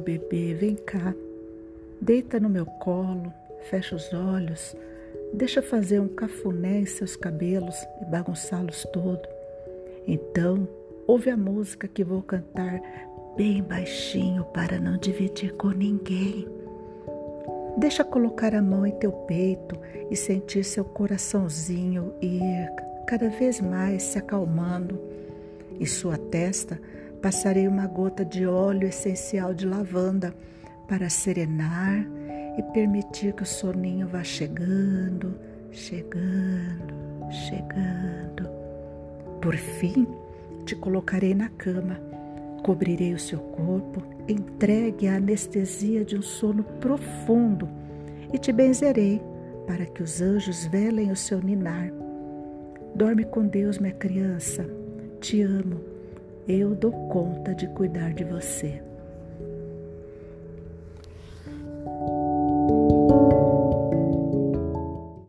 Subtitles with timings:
[0.00, 1.14] bebê, vem cá.
[2.00, 3.32] Deita no meu colo,
[3.68, 4.74] fecha os olhos,
[5.32, 9.28] deixa fazer um cafuné em seus cabelos e bagunçá-los todo.
[10.06, 10.66] Então,
[11.06, 12.80] ouve a música que vou cantar
[13.36, 16.48] bem baixinho para não dividir com ninguém.
[17.76, 19.78] Deixa colocar a mão em teu peito
[20.10, 22.68] e sentir seu coraçãozinho ir
[23.06, 24.98] cada vez mais se acalmando.
[25.78, 26.80] Em sua testa
[27.20, 30.34] passarei uma gota de óleo essencial de lavanda
[30.88, 32.06] para serenar
[32.58, 35.38] e permitir que o soninho vá chegando,
[35.70, 36.94] chegando,
[37.30, 38.48] chegando.
[39.40, 40.06] Por fim,
[40.64, 42.00] te colocarei na cama,
[42.62, 47.68] cobrirei o seu corpo, entregue à anestesia de um sono profundo
[48.32, 49.20] e te benzerei
[49.66, 51.90] para que os anjos velem o seu ninar.
[52.94, 54.68] Dorme com Deus, minha criança.
[55.20, 55.89] Te amo.
[56.52, 58.82] Eu dou conta de cuidar de você.